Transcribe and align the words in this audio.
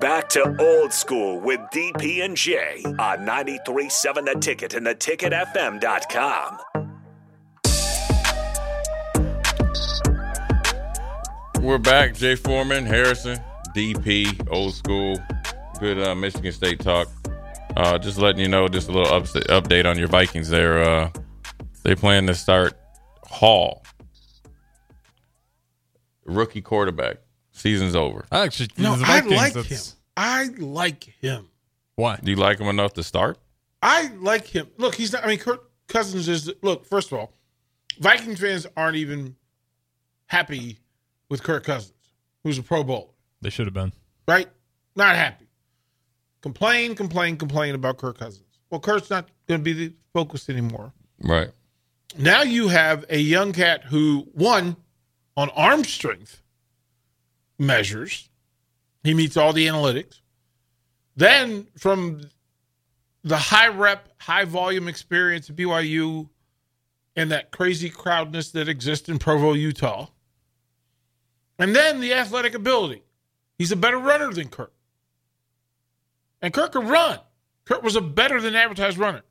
Back 0.00 0.30
to 0.30 0.56
old 0.58 0.94
school 0.94 1.38
with 1.40 1.60
DP 1.74 2.24
and 2.24 2.34
J 2.34 2.82
on 2.98 3.18
93.7 3.18 4.24
The 4.24 4.40
Ticket 4.40 4.72
and 4.72 4.86
theticketfm.com. 4.86 6.58
We're 11.62 11.76
back. 11.76 12.14
Jay 12.14 12.34
Foreman, 12.34 12.86
Harrison, 12.86 13.38
DP, 13.76 14.48
old 14.50 14.72
school. 14.72 15.18
Good 15.78 16.00
uh, 16.00 16.14
Michigan 16.14 16.52
State 16.52 16.80
talk. 16.80 17.08
Uh, 17.76 17.98
just 17.98 18.16
letting 18.16 18.40
you 18.40 18.48
know, 18.48 18.68
just 18.68 18.88
a 18.88 18.92
little 18.92 19.12
ups- 19.12 19.34
update 19.34 19.84
on 19.84 19.98
your 19.98 20.08
Vikings 20.08 20.48
there. 20.48 20.82
Uh, 20.82 21.10
they 21.82 21.94
plan 21.94 22.26
to 22.26 22.34
start 22.34 22.72
Hall, 23.24 23.84
rookie 26.24 26.62
quarterback. 26.62 27.18
Season's 27.60 27.94
over. 27.94 28.24
I 28.32 28.40
actually 28.44 28.70
No, 28.78 28.94
I 28.94 29.20
Vikings, 29.20 29.32
like 29.36 29.52
him. 29.54 29.62
that's- 29.62 29.96
I 30.16 30.44
like 30.58 31.04
him. 31.04 31.48
Why? 31.96 32.16
Do 32.22 32.30
you 32.30 32.36
like 32.36 32.58
him 32.58 32.68
enough 32.68 32.94
to 32.94 33.02
start? 33.02 33.38
I 33.82 34.08
like 34.18 34.46
him. 34.46 34.68
Look, 34.78 34.94
he's 34.94 35.12
not. 35.12 35.24
I 35.24 35.28
mean, 35.28 35.38
Kirk 35.38 35.70
Cousins 35.88 36.28
is. 36.28 36.50
Look, 36.62 36.84
first 36.86 37.12
of 37.12 37.18
all, 37.18 37.32
Viking 37.98 38.36
fans 38.36 38.66
aren't 38.76 38.96
even 38.96 39.36
happy 40.26 40.78
with 41.28 41.42
Kirk 41.42 41.64
Cousins, 41.64 41.94
who's 42.44 42.58
a 42.58 42.62
Pro 42.62 42.82
Bowler, 42.84 43.08
They 43.40 43.50
should 43.50 43.66
have 43.66 43.74
been. 43.74 43.92
right? 44.26 44.48
Not 44.96 45.14
happy. 45.16 45.46
Complain, 46.42 46.94
complain, 46.94 47.36
complain 47.36 47.74
about 47.74 47.98
Kirk 47.98 48.18
Cousins. 48.18 48.58
Well, 48.70 48.80
Kirk's 48.80 49.10
not 49.10 49.28
going 49.46 49.60
to 49.60 49.64
be 49.64 49.72
the 49.72 49.92
focus 50.14 50.48
anymore. 50.48 50.92
Right. 51.22 51.50
Now 52.18 52.42
you 52.42 52.68
have 52.68 53.04
a 53.08 53.18
young 53.18 53.52
cat 53.52 53.84
who, 53.84 54.26
one, 54.32 54.76
on 55.36 55.50
arm 55.50 55.84
strength 55.84 56.42
measures, 57.60 58.28
he 59.04 59.14
meets 59.14 59.36
all 59.36 59.52
the 59.52 59.66
analytics. 59.66 60.20
Then 61.14 61.66
from 61.78 62.22
the 63.22 63.36
high 63.36 63.68
rep, 63.68 64.08
high 64.18 64.44
volume 64.44 64.88
experience 64.88 65.50
at 65.50 65.56
BYU 65.56 66.28
and 67.16 67.30
that 67.30 67.50
crazy 67.50 67.90
crowdness 67.90 68.52
that 68.52 68.68
exists 68.68 69.08
in 69.08 69.18
Provo, 69.18 69.52
Utah. 69.52 70.08
And 71.58 71.76
then 71.76 72.00
the 72.00 72.14
athletic 72.14 72.54
ability. 72.54 73.02
He's 73.58 73.72
a 73.72 73.76
better 73.76 73.98
runner 73.98 74.32
than 74.32 74.48
Kirk. 74.48 74.72
And 76.40 76.54
Kirk 76.54 76.72
can 76.72 76.88
run. 76.88 77.18
Kirk 77.66 77.82
was 77.82 77.96
a 77.96 78.00
better 78.00 78.40
than 78.40 78.56
advertised 78.56 78.96
runner. 78.96 79.22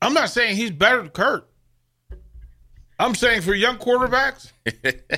I'm 0.00 0.14
not 0.14 0.30
saying 0.30 0.56
he's 0.56 0.72
better 0.72 0.98
than 0.98 1.10
Kurt. 1.10 1.48
I'm 3.04 3.14
saying 3.14 3.42
for 3.42 3.54
young 3.54 3.78
quarterbacks, 3.78 4.52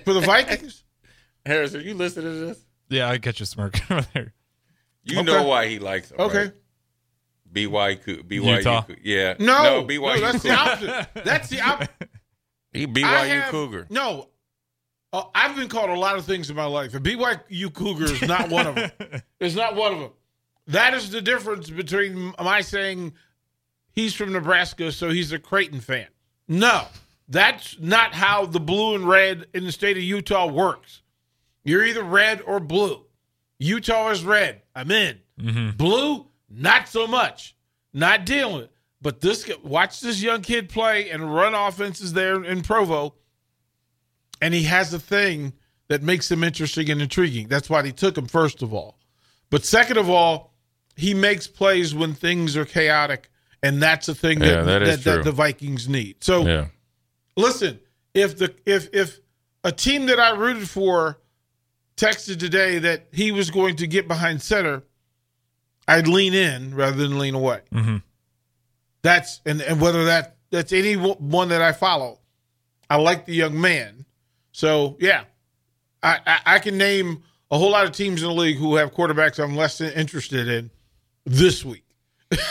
for 0.04 0.12
the 0.14 0.20
Vikings, 0.20 0.84
Harrison, 1.46 1.82
you 1.82 1.94
listen 1.94 2.22
to 2.24 2.30
this? 2.30 2.58
Yeah, 2.88 3.08
I 3.10 3.18
catch 3.18 3.40
a 3.40 3.46
smirk 3.46 3.78
over 3.90 4.06
there. 4.14 4.32
You 5.04 5.18
Okay. 5.20 5.26
know 5.26 5.42
why 5.44 5.66
he 5.68 5.78
likes 5.78 6.10
him. 6.10 6.16
okay. 6.20 6.38
Right? 6.44 6.52
BYU, 7.52 8.22
BYU, 8.26 8.56
Utah? 8.58 8.84
yeah. 9.02 9.34
No, 9.38 9.84
BYU. 9.88 10.00
no, 10.00 10.20
that's 10.32 10.42
the 10.42 10.48
Cougar. 10.48 10.70
opposite. 10.94 11.24
That's 11.24 11.48
the 11.48 11.60
opposite. 11.60 11.90
He 12.72 12.88
BYU 12.88 13.02
have- 13.28 13.50
Cougar. 13.52 13.86
No, 13.90 14.28
uh, 15.12 15.22
I've 15.32 15.54
been 15.54 15.68
called 15.68 15.90
a 15.90 15.98
lot 15.98 16.16
of 16.16 16.24
things 16.24 16.50
in 16.50 16.56
my 16.56 16.64
life. 16.64 16.92
A 16.94 16.98
BYU 16.98 17.72
Cougar 17.72 18.04
is 18.06 18.22
not 18.22 18.48
one 18.50 18.66
of 18.66 18.74
them. 18.74 18.90
It's 19.40 19.54
not 19.54 19.76
one 19.76 19.92
of 19.92 20.00
them. 20.00 20.10
That 20.68 20.94
is 20.94 21.10
the 21.10 21.20
difference 21.20 21.70
between 21.70 22.32
my 22.42 22.62
saying 22.62 23.12
he's 23.92 24.12
from 24.14 24.32
Nebraska, 24.32 24.90
so 24.90 25.10
he's 25.10 25.30
a 25.30 25.38
Creighton 25.38 25.80
fan. 25.80 26.08
No, 26.48 26.86
that's 27.28 27.78
not 27.80 28.14
how 28.14 28.46
the 28.46 28.60
blue 28.60 28.94
and 28.94 29.08
red 29.08 29.46
in 29.54 29.64
the 29.64 29.72
state 29.72 29.96
of 29.96 30.02
Utah 30.02 30.46
works. 30.46 31.02
You're 31.64 31.84
either 31.84 32.02
red 32.02 32.42
or 32.42 32.60
blue. 32.60 33.04
Utah 33.58 34.10
is 34.10 34.24
red. 34.24 34.62
I'm 34.74 34.90
in. 34.90 35.18
Mm-hmm. 35.40 35.76
Blue, 35.76 36.26
not 36.50 36.88
so 36.88 37.06
much. 37.06 37.54
Not 37.92 38.26
dealing. 38.26 38.68
But 39.00 39.20
this 39.20 39.50
watch 39.62 40.00
this 40.00 40.22
young 40.22 40.42
kid 40.42 40.68
play 40.68 41.10
and 41.10 41.34
run 41.34 41.54
offenses 41.54 42.12
there 42.12 42.42
in 42.42 42.62
Provo, 42.62 43.14
and 44.40 44.54
he 44.54 44.64
has 44.64 44.92
a 44.94 44.98
thing 44.98 45.52
that 45.88 46.02
makes 46.02 46.30
him 46.30 46.42
interesting 46.42 46.90
and 46.90 47.02
intriguing. 47.02 47.48
That's 47.48 47.68
why 47.68 47.82
they 47.82 47.92
took 47.92 48.16
him 48.16 48.26
first 48.26 48.62
of 48.62 48.72
all. 48.72 48.98
But 49.50 49.64
second 49.64 49.98
of 49.98 50.08
all, 50.08 50.54
he 50.96 51.12
makes 51.12 51.46
plays 51.46 51.94
when 51.94 52.14
things 52.14 52.56
are 52.56 52.64
chaotic, 52.64 53.28
and 53.62 53.82
that's 53.82 54.08
a 54.08 54.14
thing 54.14 54.40
Yeah, 54.40 54.62
that, 54.62 54.78
that 54.80 55.04
that, 55.04 55.14
true. 55.16 55.22
the 55.24 55.32
Vikings 55.32 55.88
need. 55.88 56.24
So 56.24 56.46
Yeah. 56.46 56.66
Listen, 57.36 57.80
if 58.14 58.36
the 58.38 58.54
if 58.66 58.88
if 58.92 59.20
a 59.62 59.72
team 59.72 60.06
that 60.06 60.20
I 60.20 60.30
rooted 60.30 60.68
for 60.68 61.18
texted 61.96 62.38
today 62.38 62.78
that 62.80 63.06
he 63.12 63.30
was 63.32 63.50
going 63.50 63.76
to 63.76 63.86
get 63.86 64.08
behind 64.08 64.42
center, 64.42 64.82
I'd 65.86 66.08
lean 66.08 66.34
in 66.34 66.74
rather 66.74 66.96
than 66.96 67.18
lean 67.18 67.34
away. 67.34 67.60
Mhm. 67.72 68.02
That's 69.02 69.40
and 69.44 69.60
and 69.60 69.80
whether 69.80 70.04
that 70.06 70.36
that's 70.50 70.72
any 70.72 70.94
one 70.94 71.48
that 71.48 71.62
I 71.62 71.72
follow, 71.72 72.20
I 72.88 72.96
like 72.96 73.26
the 73.26 73.34
young 73.34 73.60
man. 73.60 74.04
So 74.52 74.96
yeah, 75.00 75.24
I 76.02 76.18
I, 76.26 76.40
I 76.46 76.58
can 76.58 76.78
name 76.78 77.22
a 77.50 77.58
whole 77.58 77.70
lot 77.70 77.84
of 77.84 77.92
teams 77.92 78.22
in 78.22 78.28
the 78.28 78.34
league 78.34 78.56
who 78.56 78.76
have 78.76 78.92
quarterbacks 78.94 79.42
I'm 79.42 79.56
less 79.56 79.80
interested 79.80 80.48
in 80.48 80.70
this 81.24 81.64
week. 81.64 81.84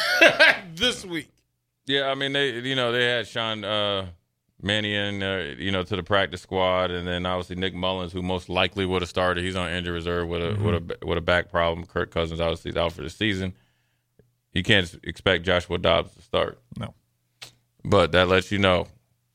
this 0.75 1.05
week. 1.05 1.29
Yeah, 1.85 2.09
I 2.09 2.15
mean 2.15 2.33
they 2.33 2.59
you 2.59 2.75
know 2.75 2.91
they 2.91 3.05
had 3.05 3.27
Sean 3.27 3.63
uh 3.63 4.07
Mannion 4.63 5.21
uh, 5.21 5.53
you 5.57 5.71
know 5.71 5.83
to 5.83 5.95
the 5.95 6.03
practice 6.03 6.41
squad 6.41 6.91
and 6.91 7.07
then 7.07 7.25
obviously 7.25 7.55
Nick 7.55 7.73
Mullens 7.75 8.11
who 8.13 8.21
most 8.21 8.49
likely 8.49 8.85
would 8.85 9.01
have 9.01 9.09
started. 9.09 9.43
He's 9.43 9.55
on 9.55 9.69
injury 9.69 9.93
reserve 9.93 10.27
with 10.27 10.41
a 10.43 10.55
with 10.61 10.75
a 10.75 11.05
with 11.05 11.17
a 11.17 11.21
back 11.21 11.49
problem. 11.51 11.85
Kirk 11.85 12.11
Cousins 12.11 12.39
obviously 12.39 12.71
is 12.71 12.77
out 12.77 12.93
for 12.93 13.01
the 13.03 13.09
season. 13.09 13.53
You 14.53 14.63
can't 14.63 14.93
expect 15.03 15.45
Joshua 15.45 15.77
Dobbs 15.79 16.13
to 16.15 16.21
start. 16.21 16.59
No. 16.77 16.93
But 17.83 18.11
that 18.13 18.27
lets 18.27 18.51
you 18.51 18.59
know 18.59 18.87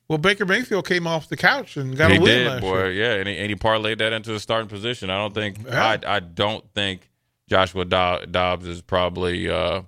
Well, 0.08 0.18
Baker 0.18 0.46
Mayfield 0.46 0.86
came 0.86 1.06
off 1.06 1.28
the 1.28 1.36
couch 1.36 1.76
and 1.76 1.96
got 1.96 2.10
he 2.10 2.16
a 2.16 2.20
win 2.20 2.30
did, 2.38 2.46
last 2.48 2.60
boy. 2.62 2.78
year. 2.88 2.92
Yeah, 2.92 3.12
and 3.14 3.28
he, 3.28 3.36
and 3.36 3.50
he 3.50 3.56
parlayed 3.56 3.98
that 3.98 4.12
into 4.12 4.34
a 4.34 4.40
starting 4.40 4.68
position. 4.68 5.10
I 5.10 5.18
don't 5.18 5.34
think 5.34 5.58
Yeah. 5.66 5.98
I 6.06 6.16
I 6.16 6.20
don't 6.20 6.64
think 6.74 7.10
Joshua 7.48 7.84
Dobbs 7.84 8.66
is 8.66 8.80
probably. 8.82 9.50
uh 9.50 9.82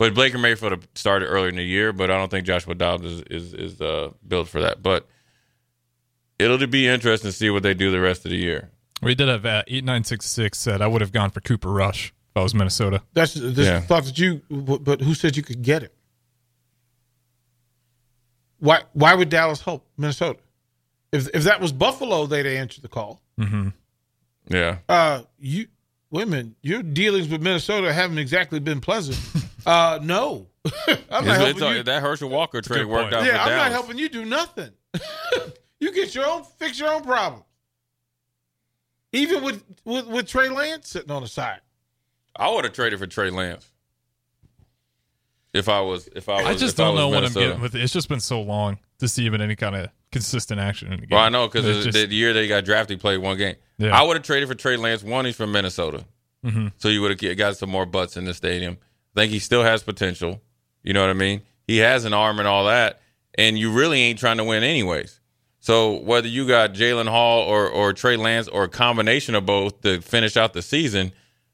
But 0.00 0.14
Baker 0.14 0.38
Mayfield 0.38 0.86
started 0.94 1.26
earlier 1.26 1.50
in 1.50 1.56
the 1.56 1.62
year, 1.62 1.92
but 1.92 2.10
I 2.10 2.16
don't 2.16 2.30
think 2.30 2.46
Joshua 2.46 2.74
Dobbs 2.74 3.04
is 3.04 3.20
is, 3.30 3.52
is 3.52 3.80
uh, 3.82 4.08
built 4.26 4.48
for 4.48 4.62
that. 4.62 4.82
But 4.82 5.06
it'll 6.38 6.56
be 6.66 6.88
interesting 6.88 7.28
to 7.28 7.36
see 7.36 7.50
what 7.50 7.62
they 7.62 7.74
do 7.74 7.90
the 7.90 8.00
rest 8.00 8.24
of 8.24 8.30
the 8.30 8.38
year. 8.38 8.70
We 9.02 9.14
did 9.14 9.28
have 9.28 9.44
uh, 9.44 9.62
eight 9.66 9.84
nine 9.84 10.04
six 10.04 10.24
six 10.24 10.58
said 10.58 10.80
I 10.80 10.86
would 10.86 11.02
have 11.02 11.12
gone 11.12 11.28
for 11.28 11.42
Cooper 11.42 11.68
Rush 11.70 12.06
if 12.30 12.36
I 12.36 12.42
was 12.42 12.54
Minnesota. 12.54 13.02
That's 13.12 13.34
this 13.34 13.66
Yeah. 13.66 13.80
thought 13.80 14.04
that 14.04 14.18
you, 14.18 14.40
but 14.48 15.02
who 15.02 15.12
said 15.12 15.36
you 15.36 15.42
could 15.42 15.60
get 15.60 15.82
it? 15.82 15.94
Why? 18.58 18.80
Why 18.94 19.12
would 19.14 19.28
Dallas 19.28 19.60
help 19.60 19.86
Minnesota? 19.98 20.38
If 21.12 21.28
if 21.34 21.44
that 21.44 21.60
was 21.60 21.72
Buffalo, 21.72 22.24
they'd 22.24 22.46
answer 22.46 22.80
the 22.80 22.88
call. 22.88 23.20
Yeah, 24.48 24.78
Uh, 24.88 25.22
you 25.38 25.66
women, 26.10 26.56
your 26.62 26.82
dealings 26.82 27.28
with 27.28 27.42
Minnesota 27.42 27.92
haven't 27.92 28.16
exactly 28.18 28.60
been 28.60 28.80
pleasant. 28.80 29.18
uh, 29.66 29.98
no, 30.02 30.46
I'm 30.64 30.72
not 30.76 30.88
It's- 30.88 31.36
helping 31.36 31.56
it's- 31.56 31.76
you. 31.78 31.82
that 31.84 32.02
Herschel 32.02 32.28
Walker 32.28 32.60
trade 32.60 32.86
worked 32.86 33.12
out 33.12 33.24
yeah, 33.24 33.32
for 33.32 33.38
I'm 33.38 33.48
Dallas. 33.48 33.62
not 33.64 33.72
helping 33.72 33.98
you 33.98 34.08
do 34.08 34.24
nothing. 34.24 34.70
you 35.80 35.92
get 35.92 36.14
your 36.14 36.26
own, 36.26 36.44
fix 36.58 36.78
your 36.78 36.92
own 36.92 37.02
problem. 37.02 37.42
even 39.12 39.42
with 39.42 39.62
with, 39.84 40.06
with 40.06 40.26
Trey 40.28 40.48
Lance 40.48 40.88
sitting 40.88 41.10
on 41.10 41.22
the 41.22 41.28
side. 41.28 41.60
I 42.36 42.48
would 42.50 42.64
have 42.64 42.72
traded 42.72 42.98
for 42.98 43.06
Trey 43.06 43.30
Lance. 43.30 43.68
If 45.52 45.68
I 45.68 45.80
was, 45.80 46.08
if 46.14 46.28
I 46.28 46.36
was, 46.36 46.46
I 46.46 46.54
just 46.54 46.76
don't 46.76 46.94
was 46.94 47.00
know 47.00 47.08
what 47.08 47.24
I'm 47.24 47.32
getting 47.32 47.60
with 47.60 47.74
it. 47.74 47.82
It's 47.82 47.92
just 47.92 48.08
been 48.08 48.20
so 48.20 48.40
long 48.40 48.78
to 49.00 49.08
see 49.08 49.26
him 49.26 49.34
in 49.34 49.40
any 49.40 49.56
kind 49.56 49.74
of 49.74 49.90
consistent 50.12 50.60
action 50.60 50.92
in 50.92 51.00
the 51.00 51.06
game. 51.06 51.16
Well, 51.16 51.24
I 51.24 51.28
know 51.28 51.48
because 51.48 51.66
It's 51.66 51.86
the, 51.86 51.92
just- 51.92 52.08
the 52.10 52.14
year 52.14 52.32
they 52.32 52.46
got 52.46 52.64
drafted, 52.64 52.98
he 52.98 53.00
played 53.00 53.18
one 53.18 53.36
game. 53.36 53.56
Yeah. 53.78 53.98
I 53.98 54.02
would 54.04 54.16
have 54.16 54.22
traded 54.24 54.48
for 54.48 54.54
Trey 54.54 54.76
Lance. 54.76 55.02
One, 55.02 55.24
he's 55.24 55.36
from 55.36 55.50
Minnesota, 55.52 56.04
Mm-hmm. 56.44 56.68
so 56.78 56.88
you 56.88 57.02
would 57.02 57.20
have 57.20 57.36
got 57.36 57.56
some 57.56 57.68
more 57.68 57.84
butts 57.84 58.16
in 58.16 58.24
the 58.24 58.32
stadium. 58.32 58.78
Think 59.20 59.32
he 59.32 59.38
still 59.38 59.62
has 59.62 59.82
potential. 59.82 60.40
You 60.82 60.94
know 60.94 61.02
what 61.02 61.10
I 61.10 61.12
mean? 61.12 61.42
He 61.66 61.76
has 61.76 62.06
an 62.06 62.14
arm 62.14 62.38
and 62.38 62.48
all 62.48 62.64
that, 62.64 63.02
and 63.34 63.58
you 63.58 63.70
really 63.70 64.00
ain't 64.00 64.18
trying 64.18 64.38
to 64.38 64.44
win 64.44 64.62
anyways. 64.62 65.20
So 65.58 66.00
whether 66.00 66.26
you 66.26 66.48
got 66.48 66.72
Jaren 66.72 67.06
Hall 67.06 67.42
or 67.42 67.68
or 67.68 67.92
Trey 67.92 68.16
Lance 68.16 68.48
or 68.48 68.64
a 68.64 68.68
combination 68.68 69.34
of 69.34 69.44
both 69.44 69.82
to 69.82 70.00
finish 70.00 70.38
out 70.38 70.54
the 70.54 70.62
season, 70.62 71.12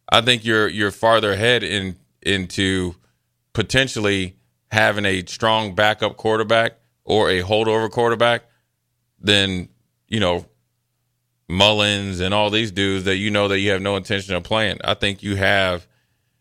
I 0.08 0.20
think 0.20 0.44
you're 0.44 0.68
you're 0.68 0.92
farther 0.92 1.32
ahead 1.32 1.64
in 1.64 1.96
into 2.22 2.94
potentially 3.52 4.36
having 4.70 5.04
a 5.04 5.24
strong 5.26 5.74
backup 5.74 6.16
quarterback 6.16 6.74
or 7.04 7.30
a 7.30 7.42
holdover 7.42 7.90
quarterback 7.90 8.44
than 9.18 9.68
you 10.06 10.20
know 10.20 10.46
Mullens 11.48 12.20
and 12.20 12.32
all 12.32 12.50
these 12.50 12.70
dudes 12.70 13.06
that 13.06 13.16
you 13.16 13.32
know 13.32 13.48
that 13.48 13.58
you 13.58 13.70
have 13.70 13.82
no 13.82 13.96
intention 13.96 14.36
of 14.36 14.44
playing. 14.44 14.78
I 14.84 14.94
think 14.94 15.24
you 15.24 15.34
have, 15.34 15.84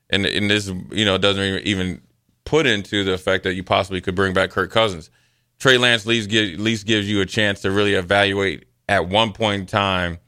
and 0.10 0.26
and 0.26 0.50
this 0.50 0.68
you 0.92 1.06
know 1.06 1.18
doesn't 1.18 1.44
even- 1.44 1.62
even 1.68 2.02
put 2.44 2.66
into 2.68 3.04
the 3.04 3.18
fact 3.18 3.44
that 3.44 3.56
you 3.56 3.64
possibly 3.64 4.00
could 4.02 4.14
bring 4.16 4.34
back 4.34 4.52
Kirk 4.52 4.70
Cousins. 4.72 5.10
Trey 5.58 5.78
Lance 5.78 6.04
at 6.04 6.08
least, 6.08 6.30
give, 6.30 6.54
at 6.54 6.60
least 6.60 6.86
gives 6.86 7.10
you 7.10 7.22
a 7.22 7.26
chance 7.26 7.62
to 7.62 7.72
really 7.72 7.94
evaluate 7.96 8.66
at 8.88 9.08
one 9.08 9.32
point 9.32 9.62
in 9.62 9.66
time 9.66 10.20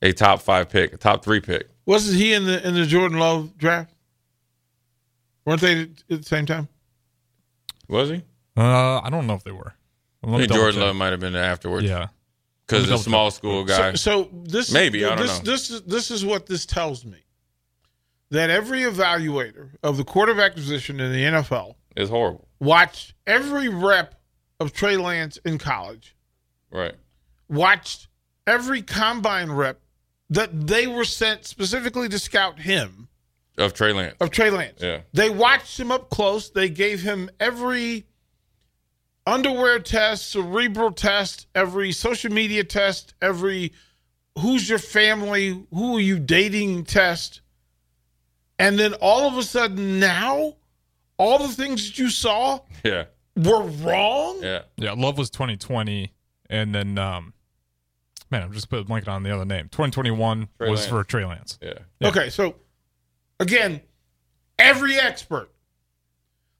a 0.00 0.12
top 0.12 0.40
five 0.40 0.70
pick, 0.70 0.92
a 0.94 0.96
top 0.96 1.22
three 1.24 1.40
pick. 1.40 1.68
Wasn't 1.84 2.16
he 2.16 2.32
in 2.32 2.46
the 2.46 2.66
in 2.66 2.74
the 2.74 2.86
Jordan 2.86 3.18
Love 3.18 3.58
draft? 3.58 3.92
Weren't 5.44 5.60
they 5.60 5.82
at 5.82 5.88
the 6.08 6.22
same 6.22 6.46
time? 6.46 6.68
Was 7.88 8.08
he? 8.10 8.22
Uh, 8.56 9.00
I 9.00 9.08
don't 9.10 9.26
know 9.26 9.34
if 9.34 9.44
they 9.44 9.50
were. 9.52 9.74
I 10.24 10.38
think 10.38 10.52
Jordan 10.52 10.74
check. 10.74 10.82
Love 10.84 10.96
might 10.96 11.10
have 11.10 11.20
been 11.20 11.32
there 11.32 11.42
afterwards. 11.44 11.86
Yeah. 11.86 12.08
because 12.66 12.88
Let 12.88 12.96
me 12.98 13.02
small 13.02 13.30
check. 13.30 13.36
school 13.36 13.64
guy. 13.64 13.94
So, 13.94 14.24
so 14.24 14.28
this 14.44 14.72
Maybe, 14.72 15.04
I 15.04 15.08
don't 15.10 15.18
this, 15.18 15.38
know. 15.38 15.44
This 15.52 15.70
is 15.70 15.82
this 15.82 16.10
is 16.12 16.24
what 16.24 16.46
this 16.46 16.64
tells 16.64 17.04
me. 17.04 17.18
That 18.32 18.48
every 18.48 18.80
evaluator 18.80 19.70
of 19.82 19.98
the 19.98 20.04
quarterback 20.04 20.54
position 20.54 21.00
in 21.00 21.12
the 21.12 21.22
NFL 21.22 21.74
is 21.96 22.08
horrible, 22.08 22.48
watched 22.60 23.12
every 23.26 23.68
rep 23.68 24.14
of 24.58 24.72
Trey 24.72 24.96
Lance 24.96 25.36
in 25.44 25.58
college, 25.58 26.16
right? 26.70 26.94
watched 27.50 28.08
every 28.46 28.80
combine 28.80 29.50
rep 29.52 29.80
that 30.30 30.66
they 30.66 30.86
were 30.86 31.04
sent 31.04 31.44
specifically 31.44 32.08
to 32.08 32.18
scout 32.18 32.58
him 32.60 33.08
Of 33.58 33.74
Trey 33.74 33.92
Lance. 33.92 34.16
of 34.18 34.30
Trey 34.30 34.48
Lance. 34.50 34.80
Yeah. 34.80 35.02
They 35.12 35.28
watched 35.28 35.78
him 35.78 35.92
up 35.92 36.08
close. 36.08 36.48
They 36.48 36.70
gave 36.70 37.02
him 37.02 37.28
every 37.38 38.06
underwear 39.26 39.78
test, 39.78 40.30
cerebral 40.30 40.92
test, 40.92 41.48
every 41.54 41.92
social 41.92 42.32
media 42.32 42.64
test, 42.64 43.12
every 43.20 43.74
who's 44.38 44.70
your 44.70 44.78
family, 44.78 45.66
who 45.70 45.96
are 45.98 46.00
you 46.00 46.18
dating 46.18 46.84
test. 46.84 47.41
And 48.62 48.78
then 48.78 48.94
all 49.00 49.26
of 49.26 49.36
a 49.36 49.42
sudden 49.42 49.98
now, 49.98 50.54
all 51.18 51.38
the 51.38 51.48
things 51.52 51.88
that 51.88 51.98
you 51.98 52.08
saw 52.10 52.60
Yeah, 52.84 53.06
were 53.36 53.62
wrong. 53.62 54.38
yeah. 54.40 54.62
Yeah, 54.76 54.92
Love 54.92 55.18
was 55.18 55.30
2020, 55.30 56.12
and 56.48 56.72
then 56.74 56.96
um, 56.96 57.32
man, 58.30 58.42
I'm 58.44 58.52
just 58.52 58.68
putting 58.70 58.84
a 58.84 58.86
blanket 58.86 59.08
on 59.08 59.24
the 59.24 59.34
other 59.34 59.44
name. 59.44 59.64
2021 59.64 60.48
Trey 60.58 60.70
was 60.70 60.80
Lance. 60.80 60.88
for 60.90 61.02
Trey 61.04 61.24
Lance. 61.24 61.58
Yeah. 61.60 61.72
Yeah. 62.00 62.08
Okay, 62.08 62.30
so 62.30 62.54
again, 63.40 63.80
every 64.58 64.96
expert, 64.96 65.50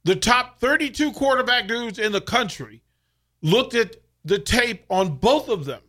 the 0.03 0.17
top 0.17 0.59
32 0.59 1.13
quarterback 1.13 1.69
dudes 1.69 2.01
in 2.01 2.11
the 2.11 2.21
country, 2.21 2.83
looked 3.43 3.75
at 3.77 3.97
the 4.25 4.39
tape 4.41 4.85
on 4.91 5.17
both 5.19 5.49
of 5.49 5.65
them 5.67 5.83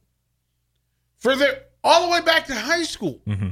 for 1.17 1.35
their 1.35 1.63
all 1.83 2.05
the 2.05 2.11
way 2.11 2.21
back 2.21 2.45
to 2.47 2.55
high 2.55 2.83
school. 2.83 3.19
Mm-hmm. 3.27 3.49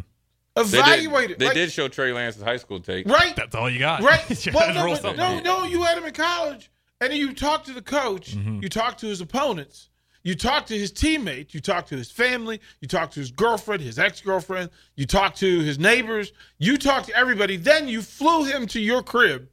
They 0.56 0.62
Evaluated. 0.64 1.30
did, 1.30 1.40
they 1.40 1.46
like- 1.46 1.54
did 1.56 1.72
show 1.72 1.88
Trey 1.88 2.12
Lance's 2.12 2.42
high 2.44 2.58
school 2.58 2.80
take. 2.82 3.08
right, 3.08 3.36
That's 3.36 3.56
all 3.56 3.70
you 3.70 3.80
got, 3.80 4.02
right. 4.02 4.46
You 4.46 4.52
well, 4.54 4.74
no, 4.74 5.02
but 5.02 5.16
no, 5.16 5.40
no, 5.40 5.64
you 5.64 5.82
had 5.84 5.98
him 5.98 6.04
in 6.06 6.14
college, 6.14 6.70
and 7.00 7.12
then 7.12 7.18
you 7.20 7.34
talk 7.34 7.64
to 7.66 7.74
the 7.74 7.82
coach, 7.82 8.36
Mm-hmm. 8.36 8.60
you 8.62 8.68
talk 8.70 8.98
to 8.98 9.08
his 9.08 9.22
opponents, 9.22 9.90
you 10.24 10.36
talk 10.36 10.66
to 10.68 10.78
his 10.78 10.92
teammates, 10.92 11.54
you 11.54 11.62
talk 11.62 11.88
to 11.88 11.96
his 11.96 12.12
family, 12.12 12.60
you 12.82 12.88
talk 12.88 13.12
to 13.12 13.20
his 13.22 13.32
girlfriend, 13.32 13.82
his 13.82 13.98
ex 13.98 14.20
girlfriend, 14.22 14.70
you 14.96 15.06
talk 15.06 15.36
to 15.36 15.60
his 15.62 15.80
neighbors, 15.80 16.34
you 16.60 16.78
talk 16.78 17.06
to 17.06 17.16
everybody. 17.16 17.56
Then 17.58 17.88
you 17.88 18.02
flew 18.02 18.44
him 18.44 18.68
to 18.68 18.80
your 18.82 19.02
crib, 19.02 19.48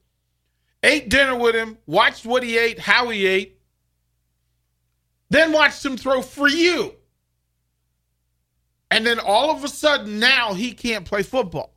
ate 0.82 1.08
dinner 1.08 1.36
with 1.36 1.54
him, 1.54 1.78
watched 1.86 2.26
what 2.26 2.42
he 2.42 2.58
ate, 2.58 2.78
how 2.80 3.08
he 3.08 3.24
ate, 3.24 3.60
then 5.30 5.52
watched 5.52 5.84
him 5.84 5.96
throw 5.96 6.22
for 6.22 6.48
you. 6.48 6.94
And 8.90 9.06
then 9.06 9.18
all 9.18 9.50
of 9.50 9.62
a 9.64 9.68
sudden, 9.68 10.18
now 10.18 10.54
he 10.54 10.72
can't 10.72 11.04
play 11.04 11.22
football. 11.22 11.74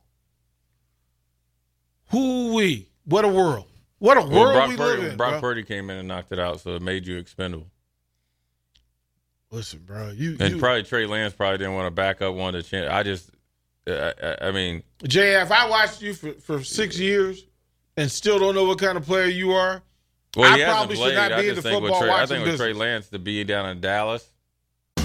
Who 2.10 2.54
we? 2.54 2.88
What 3.04 3.24
a 3.24 3.28
world! 3.28 3.66
What 3.98 4.16
a 4.16 4.20
Well, 4.20 4.30
world 4.30 4.54
Brock, 4.54 4.68
we 4.70 4.76
Purdy, 4.76 5.02
live 5.02 5.10
in. 5.12 5.16
Brock 5.16 5.30
bro. 5.32 5.40
Purdy 5.40 5.62
came 5.62 5.90
in 5.90 5.96
and 5.98 6.08
knocked 6.08 6.32
it 6.32 6.38
out, 6.38 6.60
so 6.60 6.74
it 6.76 6.82
made 6.82 7.06
you 7.06 7.16
expendable. 7.18 7.68
Listen, 9.50 9.80
bro, 9.84 10.10
you, 10.10 10.36
And 10.40 10.54
you 10.54 10.58
probably 10.58 10.82
Trey 10.82 11.06
Lance 11.06 11.34
probably 11.34 11.58
didn't 11.58 11.74
want 11.74 11.86
to 11.86 11.90
back 11.90 12.22
up 12.22 12.34
one 12.34 12.54
to 12.54 12.62
chance. 12.62 12.88
I 12.90 13.02
just, 13.02 13.30
I, 13.86 14.12
I, 14.22 14.48
I 14.48 14.50
mean, 14.50 14.82
JF. 15.04 15.50
I 15.50 15.68
watched 15.68 16.00
you 16.00 16.14
for, 16.14 16.32
for 16.34 16.64
six 16.64 16.98
years 16.98 17.44
and 17.96 18.10
still 18.10 18.38
don't 18.38 18.54
know 18.54 18.64
what 18.64 18.78
kind 18.78 18.96
of 18.96 19.04
player 19.04 19.26
you 19.26 19.52
are. 19.52 19.82
well, 20.36 20.50
I 20.52 20.56
he 20.56 20.62
hasn't 20.62 20.76
probably 20.78 20.96
should 20.96 21.02
played. 21.02 21.14
not 21.16 21.32
I 21.32 21.42
be 21.42 21.48
in 21.50 21.54
just 21.56 21.64
the 21.66 21.70
football 21.70 22.00
Trey, 22.00 22.10
I 22.10 22.26
think 22.26 22.46
with 22.46 22.56
Trey. 22.56 22.72
Lance 22.72 23.08
to 23.10 23.18
be 23.18 23.44
down 23.44 23.68
in 23.68 23.80
Dallas. 23.82 24.26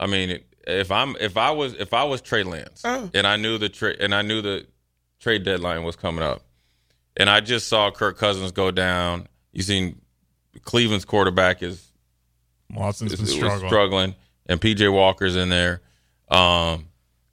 I 0.00 0.06
mean, 0.06 0.38
if 0.66 0.90
I'm 0.92 1.16
if 1.20 1.36
I 1.36 1.50
was 1.50 1.74
if 1.74 1.92
I 1.94 2.04
was 2.04 2.20
Trey 2.20 2.42
Lance 2.42 2.82
Oh. 2.84 3.10
and 3.14 3.26
I 3.26 3.36
knew 3.36 3.58
the 3.58 3.68
trade 3.68 3.96
and 4.00 4.14
I 4.14 4.22
knew 4.22 4.42
the 4.42 4.66
trade 5.20 5.44
deadline 5.44 5.82
was 5.84 5.96
coming 5.96 6.22
up, 6.22 6.42
and 7.16 7.28
I 7.30 7.40
just 7.40 7.68
saw 7.68 7.90
Kirk 7.90 8.18
Cousins 8.18 8.52
go 8.52 8.70
down. 8.70 9.28
You 9.52 9.62
seen 9.62 10.00
Cleveland's 10.62 11.04
quarterback 11.04 11.62
is 11.62 11.84
Watson's 12.74 13.12
is, 13.14 13.20
been 13.20 13.28
struggling. 13.28 13.68
struggling, 13.68 14.14
and 14.46 14.60
PJ 14.60 14.92
Walker's 14.92 15.36
in 15.36 15.48
there. 15.48 15.80
Um, 16.30 16.86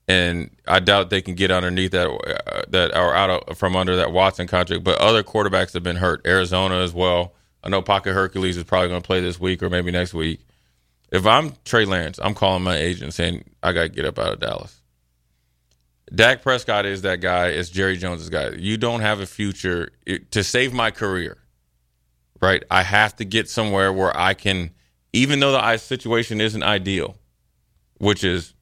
and 0.07 0.51
I 0.67 0.79
doubt 0.79 1.09
they 1.09 1.21
can 1.21 1.35
get 1.35 1.51
underneath 1.51 1.91
that 1.91 2.07
uh, 2.07 2.61
that 2.69 2.95
or 2.95 3.13
out 3.13 3.29
of, 3.49 3.57
from 3.57 3.75
under 3.75 3.95
that 3.97 4.11
Watson 4.11 4.47
contract. 4.47 4.83
But 4.83 4.99
other 4.99 5.23
quarterbacks 5.23 5.73
have 5.73 5.83
been 5.83 5.95
hurt. 5.97 6.25
Arizona 6.25 6.75
as 6.75 6.93
well. 6.93 7.33
I 7.63 7.69
know 7.69 7.81
Pocket 7.81 8.13
Hercules 8.13 8.55
is 8.57 8.63
probably 8.63 8.89
going 8.89 9.01
to 9.01 9.05
play 9.05 9.19
this 9.21 9.39
week 9.39 9.63
or 9.63 9.69
maybe 9.71 9.89
next 9.91 10.13
week. 10.13 10.44
If 11.15 11.25
I'm 11.25 11.53
Trey 11.63 11.85
Lance, 11.85 12.19
I'm 12.21 12.33
calling 12.33 12.61
my 12.61 12.75
agent 12.75 13.13
saying 13.13 13.45
I 13.63 13.71
got 13.71 13.83
to 13.83 13.89
get 13.89 14.03
up 14.03 14.19
out 14.19 14.33
of 14.33 14.39
Dallas. 14.41 14.81
Dak 16.13 16.43
Prescott 16.43 16.85
is 16.85 17.03
that 17.03 17.21
guy. 17.21 17.47
It's 17.47 17.69
Jerry 17.69 17.95
Jones's 17.95 18.29
guy. 18.29 18.49
You 18.49 18.75
don't 18.75 18.99
have 18.99 19.21
a 19.21 19.25
future 19.25 19.91
it- 20.05 20.29
to 20.31 20.43
save 20.43 20.73
my 20.73 20.91
career, 20.91 21.37
right? 22.41 22.63
I 22.69 22.83
have 22.83 23.15
to 23.15 23.25
get 23.25 23.49
somewhere 23.49 23.93
where 23.93 24.15
I 24.17 24.33
can, 24.33 24.71
even 25.13 25.39
though 25.39 25.53
the 25.53 25.77
situation 25.77 26.41
isn't 26.41 26.63
ideal, 26.63 27.15
which 27.97 28.25
is 28.25 28.53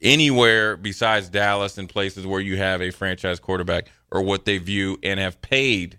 anywhere 0.00 0.78
besides 0.78 1.28
Dallas 1.28 1.76
and 1.76 1.90
places 1.90 2.26
where 2.26 2.40
you 2.40 2.56
have 2.56 2.80
a 2.80 2.90
franchise 2.90 3.38
quarterback 3.38 3.90
or 4.10 4.22
what 4.22 4.46
they 4.46 4.56
view 4.56 4.98
and 5.02 5.20
have 5.20 5.42
paid 5.42 5.98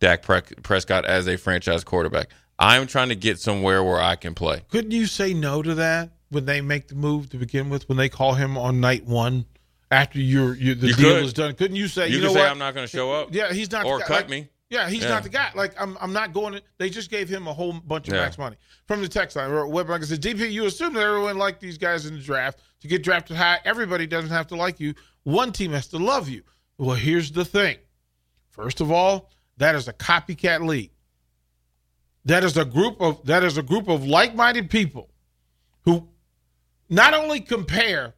Dak 0.00 0.22
Prescott 0.24 1.04
as 1.04 1.28
a 1.28 1.38
franchise 1.38 1.84
quarterback. 1.84 2.30
I'm 2.58 2.86
trying 2.86 3.08
to 3.10 3.14
get 3.16 3.38
somewhere 3.38 3.82
where 3.84 4.00
I 4.00 4.16
can 4.16 4.34
play. 4.34 4.62
Couldn't 4.68 4.90
you 4.90 5.06
say 5.06 5.32
no 5.34 5.62
to 5.62 5.74
that 5.76 6.10
when 6.30 6.44
they 6.44 6.60
make 6.60 6.88
the 6.88 6.94
move 6.96 7.30
to 7.30 7.36
begin 7.36 7.70
with? 7.70 7.88
When 7.88 7.96
they 7.98 8.08
call 8.08 8.34
him 8.34 8.58
on 8.58 8.80
night 8.80 9.04
one 9.04 9.46
after 9.90 10.18
your, 10.18 10.54
your 10.54 10.74
the 10.74 10.88
You 10.88 10.94
deal 10.94 11.14
could. 11.14 11.24
is 11.24 11.32
done, 11.32 11.54
couldn't 11.54 11.76
you 11.76 11.88
say 11.88 12.08
You, 12.08 12.16
you, 12.16 12.22
know 12.24 12.32
say 12.34 12.40
what? 12.40 12.50
I'm 12.50 12.58
not 12.58 12.74
going 12.74 12.86
to 12.86 12.90
show 12.90 13.12
up. 13.12 13.28
Yeah, 13.32 13.52
he's 13.52 13.70
not. 13.70 13.86
Or 13.86 13.98
the 13.98 14.02
guy. 14.02 14.06
cut 14.08 14.16
Like, 14.22 14.30
me. 14.30 14.48
Yeah, 14.70 14.90
he's 14.90 15.02
Yeah. 15.02 15.08
not 15.10 15.22
the 15.22 15.30
guy. 15.30 15.50
Like 15.54 15.80
I'm, 15.80 15.96
I'm 16.00 16.12
not 16.12 16.34
going. 16.34 16.54
To, 16.54 16.62
they 16.78 16.90
just 16.90 17.10
gave 17.10 17.28
him 17.28 17.46
a 17.46 17.52
whole 17.54 17.72
bunch 17.72 18.08
of 18.08 18.14
Yeah. 18.14 18.20
max 18.20 18.36
money 18.36 18.56
from 18.86 19.00
the 19.00 19.08
text 19.08 19.34
line. 19.36 19.50
Or 19.50 19.66
Web, 19.66 19.88
like 19.88 20.02
I 20.02 20.04
said, 20.04 20.20
DP, 20.20 20.50
you 20.52 20.66
assume 20.66 20.92
that 20.94 21.02
everyone 21.04 21.38
liked 21.38 21.60
these 21.60 21.78
guys 21.78 22.04
in 22.06 22.14
the 22.14 22.20
draft 22.20 22.58
to 22.80 22.88
get 22.88 23.02
drafted 23.02 23.36
high. 23.36 23.60
Everybody 23.64 24.06
doesn't 24.06 24.28
have 24.30 24.46
to 24.48 24.56
like 24.56 24.78
you. 24.78 24.94
One 25.22 25.52
team 25.52 25.72
has 25.72 25.86
to 25.88 25.96
love 25.98 26.28
you. 26.28 26.42
Well, 26.76 26.96
here's 26.96 27.32
the 27.32 27.44
thing. 27.46 27.78
First 28.50 28.80
of 28.82 28.90
all, 28.92 29.30
that 29.56 29.74
is 29.74 29.88
a 29.88 29.92
copycat 29.94 30.66
league. 30.66 30.90
That 32.28 32.44
is 32.44 32.58
a 32.58 32.64
group 32.66 33.00
of 33.00 33.24
that 33.24 33.42
is 33.42 33.56
a 33.56 33.62
group 33.62 33.88
of 33.88 34.06
like-minded 34.06 34.68
people 34.68 35.08
who 35.86 36.06
not 36.90 37.14
only 37.14 37.40
compare, 37.40 38.14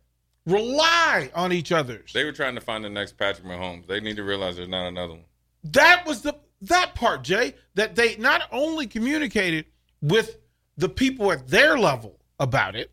rely 0.46 1.30
on 1.32 1.52
each 1.52 1.70
other's. 1.70 2.12
They 2.12 2.24
were 2.24 2.32
trying 2.32 2.56
to 2.56 2.60
find 2.60 2.84
the 2.84 2.90
next 2.90 3.16
Patrick 3.16 3.46
Mahomes. 3.46 3.86
They 3.86 4.00
need 4.00 4.16
to 4.16 4.24
realize 4.24 4.56
there's 4.56 4.68
not 4.68 4.88
another 4.88 5.12
one. 5.12 5.24
That 5.62 6.04
was 6.06 6.22
the 6.22 6.34
that 6.62 6.96
part, 6.96 7.22
Jay, 7.22 7.54
that 7.76 7.94
they 7.94 8.16
not 8.16 8.42
only 8.50 8.88
communicated 8.88 9.66
with 10.02 10.38
the 10.76 10.88
people 10.88 11.30
at 11.30 11.46
their 11.46 11.78
level 11.78 12.18
about 12.40 12.74
it, 12.74 12.90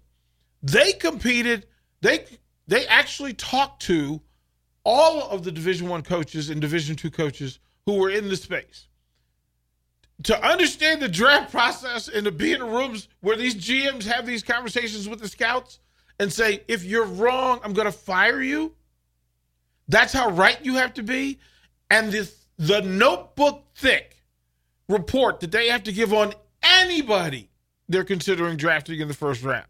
they 0.62 0.92
competed, 0.92 1.66
they 2.02 2.26
they 2.68 2.86
actually 2.86 3.34
talked 3.34 3.82
to 3.84 4.22
all 4.84 5.28
of 5.32 5.44
the 5.44 5.52
Division 5.52 5.90
One 5.90 6.04
coaches 6.04 6.52
and 6.52 6.62
Division 6.62 6.96
Two 6.96 7.10
coaches 7.10 7.58
who 7.88 7.96
were 7.96 8.12
in 8.12 8.30
the 8.30 8.36
space. 8.36 8.87
To 10.24 10.46
understand 10.46 11.02
the 11.02 11.08
draft 11.08 11.52
process 11.52 12.08
and 12.08 12.26
to 12.26 12.32
be 12.32 12.52
in 12.52 12.64
rooms 12.64 13.08
where 13.22 13.38
these 13.38 13.56
GMs 13.56 14.04
have 14.06 14.26
these 14.26 14.44
conversations 14.44 15.08
with 15.08 15.20
the 15.20 15.28
scouts 15.28 15.80
and 16.20 16.34
say, 16.34 16.64
if 16.68 16.84
you're 16.84 17.06
wrong, 17.06 17.60
I'm 17.64 17.74
gonna 17.74 17.92
fire 17.92 18.42
you. 18.42 18.74
That's 19.88 20.12
how 20.12 20.32
right 20.32 20.58
you 20.64 20.76
have 20.76 20.94
to 20.96 21.04
be. 21.04 21.40
And 21.90 22.12
this 22.12 22.48
the 22.58 22.82
notebook 22.82 23.64
thick 23.76 24.24
report 24.90 25.40
that 25.42 25.52
they 25.52 25.68
have 25.68 25.84
to 25.84 25.92
give 25.92 26.14
on 26.14 26.34
anybody 26.64 27.50
they're 27.88 28.04
considering 28.04 28.58
drafting 28.58 29.00
in 29.00 29.08
the 29.08 29.14
first 29.14 29.44
round 29.44 29.68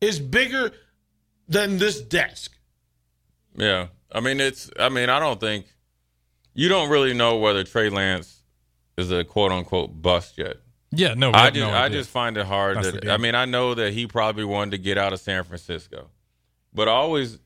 is 0.00 0.20
bigger 0.20 0.72
than 1.48 1.78
this 1.78 2.00
desk. 2.00 2.56
Yeah. 3.56 3.88
I 4.12 4.20
mean, 4.20 4.40
it's, 4.40 4.70
I 4.78 4.88
mean, 4.88 5.08
I 5.08 5.18
don't 5.18 5.40
think, 5.40 5.66
you 6.54 6.68
don't 6.68 6.88
really 6.88 7.14
know 7.14 7.38
whether 7.38 7.64
Trey 7.64 7.90
Lance 7.90 8.43
is 8.96 9.10
a 9.10 9.24
quote 9.24 9.52
unquote 9.52 10.00
bust 10.00 10.38
yet. 10.38 10.56
Yeah, 10.90 11.14
no, 11.14 11.32
I 11.32 11.50
just, 11.50 11.60
no 11.60 11.70
I 11.70 11.88
just 11.88 12.10
find 12.10 12.36
it 12.36 12.46
hard 12.46 12.76
That's 12.76 12.92
that, 12.92 13.10
I 13.10 13.16
mean, 13.16 13.34
I 13.34 13.46
know 13.46 13.74
that 13.74 13.92
he 13.92 14.06
probably 14.06 14.44
wanted 14.44 14.72
to 14.72 14.78
get 14.78 14.96
out 14.96 15.12
of 15.12 15.20
San 15.20 15.42
Francisco, 15.42 16.08
but 16.72 16.88
I 16.88 16.92
always, 16.92 17.38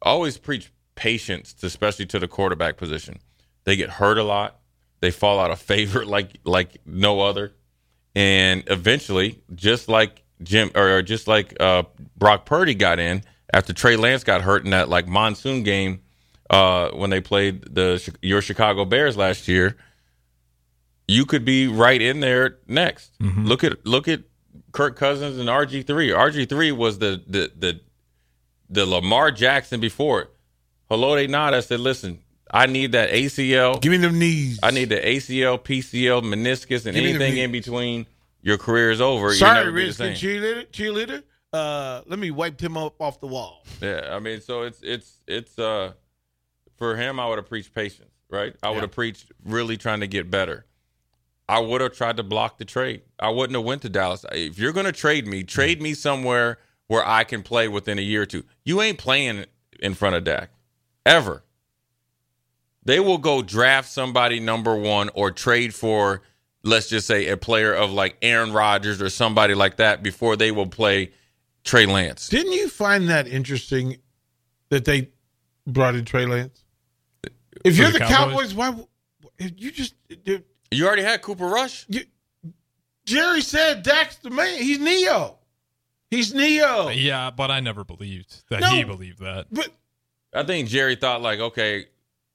always 0.00 0.38
preach 0.38 0.70
patience, 0.94 1.56
especially 1.62 2.06
to 2.06 2.20
the 2.20 2.28
quarterback 2.28 2.76
position. 2.76 3.18
They 3.64 3.74
get 3.74 3.90
hurt 3.90 4.18
a 4.18 4.22
lot. 4.22 4.60
They 5.00 5.10
fall 5.10 5.40
out 5.40 5.50
of 5.50 5.58
favor 5.60 6.04
like 6.04 6.38
like 6.44 6.78
no 6.86 7.20
other, 7.20 7.52
and 8.14 8.62
eventually, 8.68 9.42
just 9.54 9.88
like 9.88 10.22
Jim 10.42 10.70
or 10.74 11.02
just 11.02 11.26
like 11.26 11.56
uh, 11.60 11.84
Brock 12.16 12.46
Purdy 12.46 12.74
got 12.74 12.98
in 12.98 13.22
after 13.52 13.72
Trey 13.72 13.96
Lance 13.96 14.24
got 14.24 14.42
hurt 14.42 14.64
in 14.64 14.70
that 14.70 14.88
like 14.88 15.06
monsoon 15.06 15.62
game 15.62 16.00
uh, 16.50 16.90
when 16.90 17.10
they 17.10 17.20
played 17.20 17.74
the 17.74 18.14
your 18.22 18.42
Chicago 18.42 18.84
Bears 18.84 19.16
last 19.16 19.48
year. 19.48 19.76
You 21.06 21.26
could 21.26 21.44
be 21.44 21.68
right 21.68 22.00
in 22.00 22.20
there 22.20 22.58
next. 22.66 23.12
Look 23.20 23.62
at 23.64 23.84
look 23.86 24.08
at 24.08 24.22
Kirk 24.72 24.96
Cousins 24.96 25.38
and 25.38 25.48
RG 25.48 25.86
three. 25.86 26.08
RG 26.08 26.48
three 26.48 26.72
was 26.72 26.98
the 26.98 27.22
the 27.26 27.50
the 27.56 27.80
the 28.70 28.86
Lamar 28.86 29.30
Jackson 29.30 29.80
before 29.80 30.22
it. 30.22 30.30
Hello, 30.88 31.14
they 31.14 31.26
nod. 31.26 31.54
I 31.54 31.60
said, 31.60 31.80
listen, 31.80 32.20
I 32.50 32.66
need 32.66 32.92
that 32.92 33.10
ACL. 33.10 33.80
Give 33.80 33.90
me 33.92 33.98
them 33.98 34.18
knees. 34.18 34.60
I 34.62 34.70
need 34.70 34.88
the 34.90 34.96
ACL, 34.96 35.58
PCL, 35.58 36.22
meniscus, 36.22 36.86
and 36.86 36.94
Give 36.94 37.04
anything 37.04 37.36
in 37.38 37.52
between. 37.52 38.06
Your 38.42 38.58
career 38.58 38.90
is 38.90 39.00
over. 39.00 39.32
Sorry, 39.32 39.54
never 39.54 39.72
be 39.72 39.80
the 39.80 39.86
Redskins 39.86 40.20
same. 40.20 40.30
cheerleader. 40.30 40.66
Cheerleader. 40.70 41.22
Uh, 41.52 42.02
let 42.06 42.18
me 42.18 42.30
wipe 42.30 42.60
him 42.60 42.76
up 42.76 43.00
off 43.00 43.20
the 43.20 43.26
wall. 43.26 43.64
Yeah, 43.80 44.10
I 44.10 44.18
mean, 44.18 44.40
so 44.40 44.62
it's 44.62 44.80
it's 44.82 45.20
it's 45.26 45.58
uh 45.58 45.92
for 46.76 46.96
him. 46.96 47.18
I 47.20 47.28
would 47.28 47.38
have 47.38 47.48
preached 47.48 47.74
patience, 47.74 48.10
right? 48.28 48.54
I 48.62 48.70
would 48.70 48.82
have 48.82 48.90
preached 48.92 49.32
really 49.44 49.76
trying 49.76 50.00
to 50.00 50.06
get 50.06 50.30
better. 50.30 50.66
I 51.48 51.60
would 51.60 51.80
have 51.80 51.92
tried 51.92 52.16
to 52.16 52.22
block 52.22 52.58
the 52.58 52.64
trade. 52.64 53.02
I 53.18 53.30
wouldn't 53.30 53.56
have 53.56 53.64
went 53.64 53.82
to 53.82 53.88
Dallas. 53.88 54.24
If 54.32 54.58
you're 54.58 54.72
going 54.72 54.86
to 54.86 54.92
trade 54.92 55.26
me, 55.26 55.42
trade 55.42 55.82
me 55.82 55.94
somewhere 55.94 56.58
where 56.86 57.06
I 57.06 57.24
can 57.24 57.42
play 57.42 57.68
within 57.68 57.98
a 57.98 58.02
year 58.02 58.22
or 58.22 58.26
two. 58.26 58.44
You 58.64 58.80
ain't 58.80 58.98
playing 58.98 59.44
in 59.80 59.94
front 59.94 60.16
of 60.16 60.24
Dak 60.24 60.50
ever. 61.04 61.44
They 62.84 63.00
will 63.00 63.18
go 63.18 63.42
draft 63.42 63.88
somebody 63.88 64.40
number 64.40 64.76
one 64.76 65.10
or 65.14 65.30
trade 65.30 65.74
for, 65.74 66.22
let's 66.62 66.88
just 66.88 67.06
say, 67.06 67.28
a 67.28 67.36
player 67.36 67.72
of 67.72 67.90
like 67.90 68.16
Aaron 68.22 68.52
Rodgers 68.52 69.00
or 69.00 69.08
somebody 69.08 69.54
like 69.54 69.76
that 69.76 70.02
before 70.02 70.36
they 70.36 70.50
will 70.50 70.66
play 70.66 71.12
Trey 71.64 71.86
Lance. 71.86 72.28
Didn't 72.28 72.52
you 72.52 72.68
find 72.68 73.08
that 73.08 73.26
interesting 73.26 73.96
that 74.68 74.84
they 74.84 75.10
brought 75.66 75.94
in 75.94 76.04
Trey 76.04 76.26
Lance? 76.26 76.62
If 77.64 77.76
For 77.76 77.82
you're 77.82 77.90
the 77.90 77.98
the, 78.00 78.04
Cowboys? 78.04 78.52
Cowboys, 78.52 78.54
why? 78.54 78.84
If 79.38 79.52
you 79.56 79.70
just 79.70 79.94
You 80.74 80.86
already 80.86 81.02
had 81.02 81.22
Cooper 81.22 81.46
Rush. 81.46 81.86
you, 81.88 82.02
Jerry 83.04 83.40
said 83.42 83.82
Dak's 83.82 84.16
the 84.16 84.30
man. 84.30 84.58
He's 84.62 84.78
Neo. 84.78 85.38
He's 86.10 86.32
Neo. 86.32 86.88
Yeah, 86.88 87.30
but 87.30 87.50
I 87.50 87.60
never 87.60 87.84
believed 87.84 88.44
that 88.48 88.60
No. 88.60 88.70
he 88.70 88.84
believed 88.84 89.20
that. 89.20 89.46
But 89.50 89.68
I 90.32 90.42
think 90.44 90.68
Jerry 90.68 90.96
thought 90.96 91.22
like, 91.22 91.40
okay, 91.40 91.86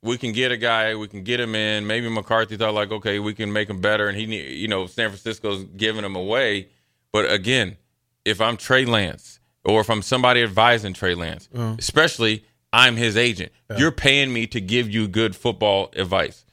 we 0.02 0.18
can 0.18 0.32
get 0.32 0.52
a 0.52 0.58
guy, 0.58 0.96
we 0.96 1.08
can 1.08 1.24
get 1.24 1.40
him 1.40 1.56
in. 1.56 1.86
Maybe 1.88 2.10
McCarthy 2.10 2.56
thought 2.58 2.74
like, 2.74 2.92
okay, 2.92 3.20
we 3.20 3.34
can 3.34 3.52
make 3.52 3.70
him 3.70 3.82
better, 3.82 4.08
and 4.08 4.18
he, 4.18 4.26
you 4.56 4.68
know, 4.68 4.86
San 4.86 5.10
Francisco's 5.10 5.64
giving 5.76 6.06
him 6.06 6.16
away. 6.16 6.70
But 7.12 7.32
again, 7.32 7.78
if 8.26 8.40
I'm 8.40 8.58
Trey 8.58 8.86
Lance 8.86 9.40
or 9.66 9.82
if 9.82 9.90
I'm 9.90 10.02
somebody 10.02 10.44
advising 10.44 10.94
Trey 10.94 11.16
Lance, 11.16 11.50
uh-huh. 11.54 11.76
especially 11.80 12.46
I'm 12.72 12.96
his 12.96 13.18
agent, 13.18 13.52
you're 13.78 13.92
paying 13.92 14.32
me 14.32 14.46
to 14.48 14.62
give 14.62 14.90
you 14.90 15.08
good 15.08 15.36
football 15.36 15.92
advice, 15.96 16.46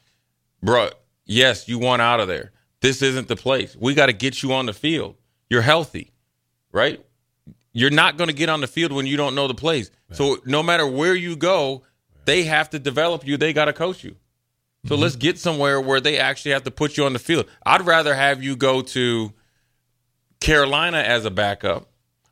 bro. 0.61 0.89
Yes, 1.27 1.67
you 1.67 1.77
want 1.77 2.01
out 2.01 2.19
of 2.19 2.27
there. 2.27 2.51
This 2.81 3.01
isn't 3.01 3.27
the 3.27 3.35
place. 3.35 3.75
We 3.79 3.93
got 3.93 4.07
to 4.07 4.13
get 4.13 4.41
you 4.41 4.53
on 4.53 4.65
the 4.65 4.73
field. 4.73 5.15
You're 5.49 5.61
healthy, 5.61 6.13
right? 6.71 7.03
You're 7.73 7.91
not 7.91 8.17
going 8.17 8.29
to 8.29 8.35
get 8.35 8.49
on 8.49 8.61
the 8.61 8.67
field 8.67 8.91
when 8.91 9.05
you 9.05 9.17
don't 9.17 9.35
know 9.35 9.47
the 9.47 9.53
plays. 9.53 9.91
So 10.11 10.37
no 10.45 10.63
matter 10.63 10.87
where 10.87 11.13
you 11.13 11.35
go, 11.35 11.83
they 12.25 12.43
have 12.43 12.69
to 12.71 12.79
develop 12.79 13.27
you. 13.27 13.37
They 13.37 13.53
got 13.53 13.65
to 13.65 13.73
coach 13.73 14.03
you. 14.03 14.15
So 14.85 14.93
mm-hmm. 14.93 15.03
let's 15.03 15.15
get 15.15 15.37
somewhere 15.37 15.81
where 15.81 15.99
they 15.99 16.17
actually 16.17 16.51
have 16.51 16.63
to 16.63 16.71
put 16.71 16.97
you 16.97 17.05
on 17.05 17.13
the 17.13 17.19
field. 17.19 17.45
I'd 17.65 17.85
rather 17.85 18.15
have 18.15 18.41
you 18.41 18.55
go 18.55 18.81
to 18.81 19.33
Carolina 20.39 20.99
as 20.99 21.25
a 21.25 21.31
backup, 21.31 21.89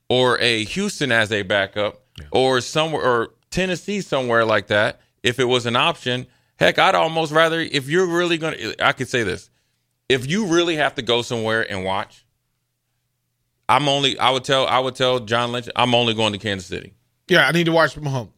or 0.10 0.40
a 0.40 0.64
Houston 0.66 1.12
as 1.12 1.32
a 1.32 1.42
backup, 1.42 2.02
or 2.32 2.62
somewhere 2.62 3.04
or 3.04 3.34
Tennessee 3.50 4.02
somewhere 4.02 4.46
like 4.46 4.68
that. 4.68 5.02
If 5.24 5.40
it 5.40 5.46
was 5.46 5.66
an 5.66 5.76
option, 5.76 6.28
heck, 6.58 6.80
I'd 6.80 6.96
almost 6.96 7.32
rather 7.32 7.60
if 7.60 7.90
you're 7.90 8.08
really 8.08 8.38
going 8.38 8.58
to. 8.58 8.86
I 8.86 8.92
could 8.92 9.08
say 9.08 9.24
this: 9.24 9.50
if 10.10 10.30
you 10.30 10.48
really 10.48 10.76
have 10.76 10.96
to 10.96 11.02
go 11.02 11.22
somewhere 11.22 11.70
and 11.70 11.84
watch, 11.84 12.26
I'm 13.68 13.88
only. 13.88 14.18
I 14.20 14.30
would 14.32 14.44
tell. 14.44 14.68
I 14.68 14.80
would 14.80 14.96
tell 14.96 15.20
John 15.20 15.52
Lynch. 15.52 15.70
I'm 15.76 15.96
only 15.96 16.14
going 16.14 16.34
to 16.34 16.40
Kansas 16.40 16.68
City. 16.68 16.94
yeah, 17.28 17.48
I 17.48 17.52
need 17.52 17.66
to 17.66 17.72
watch 17.72 17.94
from 17.94 18.04
Mahomes. 18.04 18.30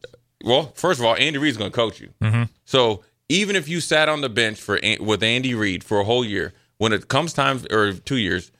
Well, 0.44 0.72
first 0.74 1.00
of 1.00 1.06
all, 1.06 1.16
Andy 1.16 1.38
Reid's 1.38 1.56
going 1.56 1.70
to 1.70 1.74
coach 1.74 2.00
you. 2.00 2.10
Mm-hmm. 2.22 2.44
So 2.64 3.02
even 3.28 3.56
if 3.56 3.68
you 3.68 3.80
sat 3.80 4.08
on 4.08 4.20
the 4.20 4.28
bench 4.28 4.60
for 4.60 4.78
with 5.00 5.22
Andy 5.22 5.54
Reid 5.54 5.84
for 5.84 6.00
a 6.00 6.04
whole 6.04 6.24
year, 6.24 6.52
when 6.78 6.92
it 6.92 7.08
comes 7.08 7.32
time 7.32 7.60
or 7.70 7.92
two 7.92 8.16
years, 8.16 8.50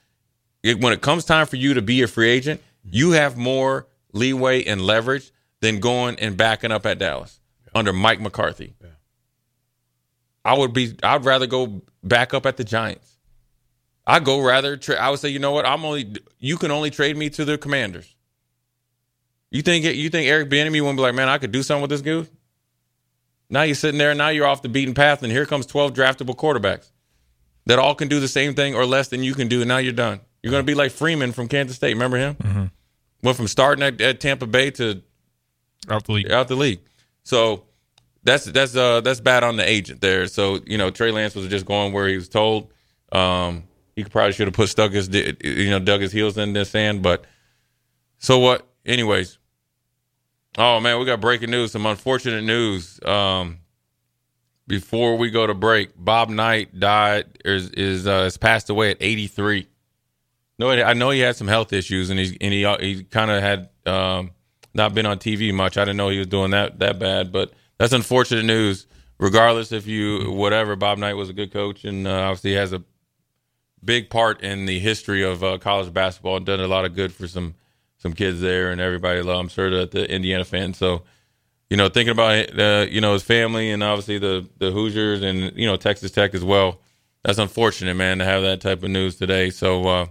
it, 0.63 0.81
when 0.81 0.93
it 0.93 1.01
comes 1.01 1.25
time 1.25 1.47
for 1.47 1.57
you 1.57 1.75
to 1.75 1.83
be 1.83 2.03
a 2.03 2.09
free 2.09 2.29
agent, 2.29 2.61
you 2.83 3.13
have 3.13 3.37
more 3.37 3.87
leeway 4.13 4.65
and 4.65 4.81
leverage 4.81 5.31
than 5.61 5.81
going 5.81 6.19
and 6.19 6.37
backing 6.37 6.73
up 6.73 6.85
at 6.85 6.99
Dallas 6.99 7.41
under 7.75 7.93
Mike 7.93 8.21
McCarthy. 8.21 8.75
I 10.49 10.57
would 10.57 10.73
be. 10.73 10.95
I'd 11.03 11.27
rather 11.27 11.47
go 11.47 11.83
back 12.03 12.33
up 12.33 12.47
at 12.47 12.57
the 12.57 12.65
Giants. 12.65 13.19
I 14.07 14.19
go 14.19 14.41
rather. 14.41 14.79
Tra- 14.79 14.97
I 14.97 15.11
would 15.11 15.21
say, 15.21 15.29
you 15.29 15.39
know 15.39 15.53
what? 15.53 15.67
I'm 15.67 15.85
only. 15.85 16.15
You 16.39 16.57
can 16.57 16.71
only 16.71 16.89
trade 16.91 17.19
me 17.19 17.29
to 17.31 17.45
the 17.45 17.59
Commanders. 17.59 18.15
You 19.51 19.61
think 19.61 19.85
you 19.85 20.09
think 20.09 20.27
Eric 20.27 20.49
Bieniemy 20.49 20.81
won't 20.81 20.97
be 20.97 21.03
like, 21.03 21.15
man, 21.15 21.29
I 21.29 21.37
could 21.37 21.53
do 21.53 21.63
something 21.63 21.83
with 21.83 21.91
this 21.91 22.01
dude? 22.01 22.29
Now 23.51 23.63
you're 23.63 23.75
sitting 23.75 23.99
there, 23.99 24.11
and 24.13 24.19
now 24.19 24.29
you're 24.29 24.47
off 24.47 24.63
the 24.63 24.71
beaten 24.71 24.95
path, 24.95 25.23
and 25.23 25.31
here 25.31 25.45
comes 25.45 25.67
12 25.67 25.93
draftable 25.93 26.35
quarterbacks 26.35 26.91
that 27.67 27.79
all 27.79 27.95
can 27.95 28.09
do 28.09 28.19
the 28.19 28.29
same 28.29 28.55
thing 28.55 28.75
or 28.75 28.87
less 28.87 29.09
than 29.09 29.23
you 29.23 29.35
can 29.35 29.49
do, 29.49 29.61
and 29.61 29.69
now 29.69 29.77
you're 29.79 29.93
done. 29.93 30.21
You're 30.43 30.51
going 30.51 30.63
to 30.63 30.67
be 30.67 30.75
like 30.75 30.93
Freeman 30.93 31.33
from 31.33 31.49
Kansas 31.49 31.77
State. 31.77 31.93
Remember 31.93 32.17
him? 32.17 32.35
Mm-hmm. 32.37 32.65
went 33.23 33.37
from 33.37 33.49
starting 33.49 33.83
at, 33.85 34.01
at 34.01 34.21
Tampa 34.21 34.47
Bay 34.47 34.71
to 34.73 35.03
out 35.91 36.05
the 36.05 36.13
league. 36.13 36.31
Out 36.31 36.49
the 36.49 36.57
league. 36.57 36.81
So 37.25 37.65
that's 38.25 38.45
that's 38.45 38.77
uh 38.77 39.01
that's 39.01 39.21
bad 39.21 39.45
on 39.45 39.57
the 39.57 39.69
agent 39.69 40.01
there. 40.01 40.27
So 40.27 40.61
you 40.67 40.79
know 40.79 40.91
Trey 40.91 41.11
Lance 41.11 41.35
was 41.35 41.49
just 41.49 41.67
going 41.67 41.93
where 41.93 42.09
he 42.09 42.17
was 42.17 42.29
told. 42.29 42.73
Um, 43.13 43.65
he 43.97 44.05
probably 44.05 44.33
should 44.33 44.47
have 44.47 44.55
put 44.55 44.69
stuck 44.69 44.93
his 44.93 45.09
you 45.09 45.71
know 45.71 45.79
dug 45.79 46.01
his 46.01 46.13
heels 46.13 46.39
in 46.39 46.53
the 46.53 46.65
sand. 46.65 47.03
But 47.03 47.25
so 48.19 48.39
what? 48.39 48.67
Anyways. 48.85 49.39
Oh 50.57 50.81
man, 50.81 50.99
we 50.99 51.05
got 51.05 51.21
breaking 51.21 51.51
news. 51.51 51.73
Some 51.73 51.87
unfortunate 51.87 52.43
news. 52.43 52.99
Um, 53.05 53.59
before 54.67 55.17
we 55.17 55.31
go 55.31 55.47
to 55.47 55.55
break, 55.55 55.91
Bob 55.97 56.29
Knight 56.29 56.79
died 56.79 57.27
is 57.45 57.71
is 57.71 58.07
uh, 58.07 58.25
has 58.25 58.37
passed 58.37 58.69
away 58.71 58.91
at 58.91 58.99
83. 59.01 59.67
No, 60.59 60.71
I 60.71 60.93
know 60.95 61.11
he 61.11 61.21
had 61.21 61.37
some 61.37 61.47
health 61.49 61.73
issues, 61.73 62.11
and 62.11 62.19
he's 62.19 62.37
and 62.41 62.53
he 62.53 62.67
he 62.81 63.05
kind 63.05 63.31
of 63.31 63.43
had 63.43 63.69
um, 63.87 64.33
not 64.75 64.95
been 64.95 65.07
on 65.07 65.19
TV 65.19 65.55
much. 65.55 65.79
I 65.79 65.83
didn't 65.85 65.97
know 65.97 66.09
he 66.09 66.19
was 66.19 66.27
doing 66.27 66.51
that 66.51 66.81
that 66.81 66.99
bad, 66.99 67.33
but 67.33 67.53
that's 67.79 67.93
unfortunate 67.93 68.45
news. 68.45 68.87
Regardless 69.21 69.73
if 69.73 69.87
you 69.87 70.31
whatever, 70.31 70.77
Bob 70.77 70.99
Knight 70.99 71.15
was 71.15 71.29
a 71.29 71.33
good 71.33 71.53
coach, 71.53 71.85
and 71.85 72.07
uh, 72.07 72.13
obviously 72.13 72.55
has 72.55 72.73
a 72.73 72.85
big 73.85 74.11
part 74.11 74.43
in 74.43 74.67
the 74.67 74.79
history 74.79 75.23
of 75.25 75.43
uh, 75.43 75.59
college 75.59 75.93
basketball 75.93 76.37
and 76.37 76.47
done 76.47 76.61
a 76.61 76.69
lot 76.69 76.85
of 76.85 76.95
good 76.95 77.13
for 77.13 77.27
some 77.27 77.55
some 77.99 78.13
kids 78.13 78.41
there 78.41 78.71
and 78.71 78.81
everybody. 78.81 79.21
I'm 79.21 79.49
sure 79.49 79.71
that 79.71 79.91
the 79.91 80.09
Indiana 80.09 80.45
fans. 80.45 80.79
So, 80.79 81.03
you 81.69 81.77
know, 81.77 81.89
thinking 81.89 82.13
about 82.13 82.59
uh, 82.59 82.87
you 82.89 83.01
know 83.01 83.13
his 83.13 83.23
family 83.23 83.71
and 83.71 83.83
obviously 83.83 84.19
the 84.19 84.49
the 84.59 84.71
Hoosiers 84.71 85.23
and 85.23 85.57
you 85.57 85.67
know 85.67 85.77
Texas 85.77 86.11
Tech 86.11 86.35
as 86.35 86.45
well. 86.45 86.81
That's 87.25 87.39
unfortunate, 87.39 87.95
man, 87.95 88.19
to 88.19 88.25
have 88.25 88.43
that 88.43 88.61
type 88.61 88.85
of 88.85 88.91
news 88.91 89.17
today. 89.17 89.51
So, 89.51 89.87
uh, 89.89 90.07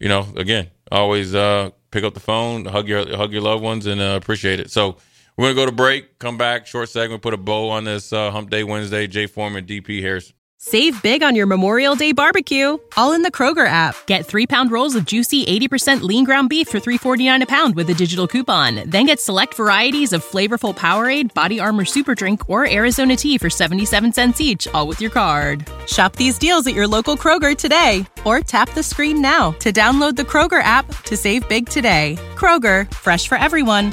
you 0.00 0.08
know, 0.08 0.26
again, 0.36 0.70
always 0.90 1.34
uh, 1.34 1.70
pick 1.92 2.02
up 2.02 2.14
the 2.14 2.20
phone, 2.20 2.64
hug 2.64 2.88
your 2.88 3.16
hug 3.16 3.32
your 3.32 3.42
loved 3.42 3.62
ones, 3.62 3.86
and 3.86 4.00
uh, 4.00 4.18
appreciate 4.20 4.60
it. 4.60 4.70
So. 4.70 4.96
We're 5.36 5.46
gonna 5.46 5.54
go 5.54 5.66
to 5.66 5.72
break. 5.72 6.18
Come 6.18 6.38
back. 6.38 6.66
Short 6.66 6.88
segment. 6.88 7.22
Put 7.22 7.34
a 7.34 7.38
bow 7.38 7.70
on 7.70 7.84
this 7.84 8.12
uh, 8.12 8.30
Hump 8.30 8.50
Day 8.50 8.62
Wednesday. 8.64 9.06
Jay 9.06 9.26
Foreman, 9.26 9.66
DP 9.66 10.00
Harris. 10.00 10.32
Save 10.66 11.02
big 11.02 11.22
on 11.22 11.36
your 11.36 11.44
Memorial 11.44 11.94
Day 11.94 12.12
barbecue, 12.12 12.78
all 12.96 13.12
in 13.12 13.20
the 13.20 13.30
Kroger 13.30 13.66
app. 13.66 13.96
Get 14.06 14.24
three 14.24 14.46
pound 14.46 14.70
rolls 14.70 14.94
of 14.94 15.04
juicy 15.04 15.44
80% 15.44 16.00
lean 16.00 16.24
ground 16.24 16.48
beef 16.48 16.68
for 16.68 16.80
$3.49 16.80 17.42
a 17.42 17.46
pound 17.46 17.74
with 17.74 17.90
a 17.90 17.94
digital 17.94 18.26
coupon. 18.26 18.88
Then 18.88 19.04
get 19.04 19.20
select 19.20 19.52
varieties 19.52 20.14
of 20.14 20.24
flavorful 20.24 20.74
Powerade, 20.74 21.34
Body 21.34 21.60
Armor 21.60 21.84
Super 21.84 22.14
Drink, 22.14 22.48
or 22.48 22.66
Arizona 22.66 23.14
tea 23.14 23.36
for 23.36 23.50
77 23.50 24.14
cents 24.14 24.40
each, 24.40 24.66
all 24.68 24.86
with 24.86 25.02
your 25.02 25.10
card. 25.10 25.68
Shop 25.86 26.16
these 26.16 26.38
deals 26.38 26.66
at 26.66 26.74
your 26.74 26.88
local 26.88 27.14
Kroger 27.14 27.54
today, 27.54 28.06
or 28.24 28.40
tap 28.40 28.70
the 28.70 28.82
screen 28.82 29.20
now 29.20 29.50
to 29.58 29.70
download 29.70 30.16
the 30.16 30.22
Kroger 30.22 30.62
app 30.62 30.86
to 31.02 31.14
save 31.14 31.46
big 31.46 31.68
today. 31.68 32.16
Kroger, 32.36 32.90
fresh 32.94 33.28
for 33.28 33.36
everyone. 33.36 33.92